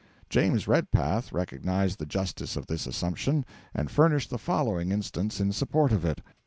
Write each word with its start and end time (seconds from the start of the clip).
James 0.31 0.67
Redpath 0.67 1.31
recognised 1.31 1.99
the 1.99 2.07
justice 2.07 2.55
of 2.55 2.65
this 2.65 2.87
assumption, 2.87 3.45
and 3.71 3.91
furnished 3.91 4.31
the 4.31 4.39
following 4.39 4.91
instance 4.91 5.39
in 5.39 5.51
support 5.51 5.91
of 5.91 6.03
it. 6.03 6.21